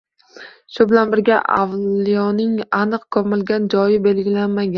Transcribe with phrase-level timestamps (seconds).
[0.77, 4.69] Shu bilan birga, avliyoning aniq ko‘milgan joyi belgilanmagan